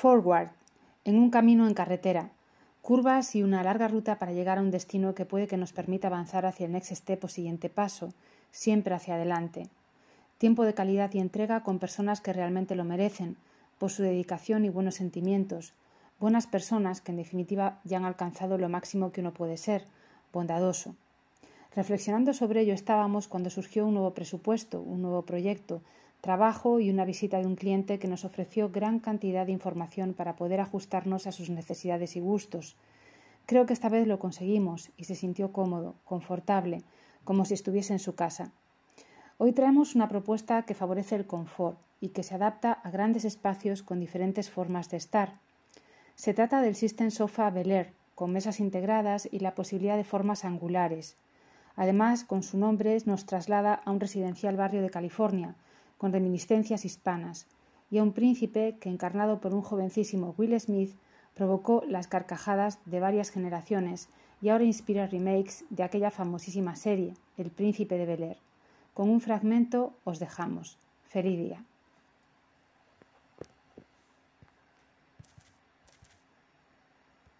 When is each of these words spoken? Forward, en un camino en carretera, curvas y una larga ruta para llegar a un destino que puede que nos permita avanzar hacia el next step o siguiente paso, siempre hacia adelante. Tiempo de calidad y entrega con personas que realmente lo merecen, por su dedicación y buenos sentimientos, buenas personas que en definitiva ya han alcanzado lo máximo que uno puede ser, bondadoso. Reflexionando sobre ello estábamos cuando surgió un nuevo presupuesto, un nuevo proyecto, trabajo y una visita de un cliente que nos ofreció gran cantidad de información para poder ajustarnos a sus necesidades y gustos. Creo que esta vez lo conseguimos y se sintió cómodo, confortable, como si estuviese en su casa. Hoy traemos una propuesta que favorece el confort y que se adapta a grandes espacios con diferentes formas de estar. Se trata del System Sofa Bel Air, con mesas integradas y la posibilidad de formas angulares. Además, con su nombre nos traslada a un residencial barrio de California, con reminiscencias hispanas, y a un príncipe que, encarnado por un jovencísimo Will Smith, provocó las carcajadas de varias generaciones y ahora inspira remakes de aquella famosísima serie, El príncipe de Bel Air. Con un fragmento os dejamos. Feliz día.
Forward, 0.00 0.48
en 1.04 1.18
un 1.18 1.28
camino 1.28 1.66
en 1.66 1.74
carretera, 1.74 2.30
curvas 2.80 3.36
y 3.36 3.42
una 3.42 3.62
larga 3.62 3.86
ruta 3.86 4.18
para 4.18 4.32
llegar 4.32 4.56
a 4.56 4.62
un 4.62 4.70
destino 4.70 5.14
que 5.14 5.26
puede 5.26 5.46
que 5.46 5.58
nos 5.58 5.74
permita 5.74 6.08
avanzar 6.08 6.46
hacia 6.46 6.64
el 6.64 6.72
next 6.72 6.90
step 6.92 7.22
o 7.22 7.28
siguiente 7.28 7.68
paso, 7.68 8.14
siempre 8.50 8.94
hacia 8.94 9.16
adelante. 9.16 9.68
Tiempo 10.38 10.64
de 10.64 10.72
calidad 10.72 11.12
y 11.12 11.18
entrega 11.18 11.62
con 11.62 11.78
personas 11.78 12.22
que 12.22 12.32
realmente 12.32 12.76
lo 12.76 12.84
merecen, 12.84 13.36
por 13.76 13.90
su 13.90 14.02
dedicación 14.02 14.64
y 14.64 14.70
buenos 14.70 14.94
sentimientos, 14.94 15.74
buenas 16.18 16.46
personas 16.46 17.02
que 17.02 17.12
en 17.12 17.18
definitiva 17.18 17.78
ya 17.84 17.98
han 17.98 18.06
alcanzado 18.06 18.56
lo 18.56 18.70
máximo 18.70 19.12
que 19.12 19.20
uno 19.20 19.34
puede 19.34 19.58
ser, 19.58 19.84
bondadoso. 20.32 20.94
Reflexionando 21.74 22.34
sobre 22.34 22.62
ello 22.62 22.74
estábamos 22.74 23.28
cuando 23.28 23.48
surgió 23.48 23.86
un 23.86 23.94
nuevo 23.94 24.12
presupuesto, 24.12 24.80
un 24.80 25.02
nuevo 25.02 25.22
proyecto, 25.22 25.82
trabajo 26.20 26.80
y 26.80 26.90
una 26.90 27.04
visita 27.04 27.38
de 27.38 27.46
un 27.46 27.54
cliente 27.54 27.98
que 28.00 28.08
nos 28.08 28.24
ofreció 28.24 28.70
gran 28.70 28.98
cantidad 28.98 29.46
de 29.46 29.52
información 29.52 30.12
para 30.12 30.34
poder 30.34 30.60
ajustarnos 30.60 31.28
a 31.28 31.32
sus 31.32 31.48
necesidades 31.48 32.16
y 32.16 32.20
gustos. 32.20 32.76
Creo 33.46 33.66
que 33.66 33.72
esta 33.72 33.88
vez 33.88 34.06
lo 34.06 34.18
conseguimos 34.18 34.90
y 34.96 35.04
se 35.04 35.14
sintió 35.14 35.52
cómodo, 35.52 35.94
confortable, 36.04 36.82
como 37.24 37.44
si 37.44 37.54
estuviese 37.54 37.92
en 37.92 37.98
su 38.00 38.14
casa. 38.16 38.52
Hoy 39.38 39.52
traemos 39.52 39.94
una 39.94 40.08
propuesta 40.08 40.62
que 40.62 40.74
favorece 40.74 41.14
el 41.14 41.26
confort 41.26 41.78
y 42.00 42.08
que 42.08 42.22
se 42.22 42.34
adapta 42.34 42.72
a 42.72 42.90
grandes 42.90 43.24
espacios 43.24 43.82
con 43.82 44.00
diferentes 44.00 44.50
formas 44.50 44.90
de 44.90 44.96
estar. 44.96 45.38
Se 46.16 46.34
trata 46.34 46.60
del 46.60 46.74
System 46.74 47.10
Sofa 47.10 47.48
Bel 47.50 47.70
Air, 47.70 47.92
con 48.14 48.32
mesas 48.32 48.60
integradas 48.60 49.28
y 49.30 49.38
la 49.38 49.54
posibilidad 49.54 49.96
de 49.96 50.04
formas 50.04 50.44
angulares. 50.44 51.16
Además, 51.80 52.24
con 52.24 52.42
su 52.42 52.58
nombre 52.58 52.98
nos 53.06 53.24
traslada 53.24 53.72
a 53.72 53.90
un 53.90 54.00
residencial 54.00 54.54
barrio 54.54 54.82
de 54.82 54.90
California, 54.90 55.54
con 55.96 56.12
reminiscencias 56.12 56.84
hispanas, 56.84 57.46
y 57.90 57.96
a 57.96 58.02
un 58.02 58.12
príncipe 58.12 58.76
que, 58.78 58.90
encarnado 58.90 59.40
por 59.40 59.54
un 59.54 59.62
jovencísimo 59.62 60.34
Will 60.36 60.60
Smith, 60.60 60.94
provocó 61.34 61.82
las 61.88 62.06
carcajadas 62.06 62.80
de 62.84 63.00
varias 63.00 63.30
generaciones 63.30 64.10
y 64.42 64.50
ahora 64.50 64.64
inspira 64.64 65.06
remakes 65.06 65.64
de 65.70 65.82
aquella 65.82 66.10
famosísima 66.10 66.76
serie, 66.76 67.14
El 67.38 67.50
príncipe 67.50 67.96
de 67.96 68.04
Bel 68.04 68.24
Air. 68.24 68.36
Con 68.92 69.08
un 69.08 69.22
fragmento 69.22 69.94
os 70.04 70.18
dejamos. 70.18 70.76
Feliz 71.08 71.38
día. 71.38 71.64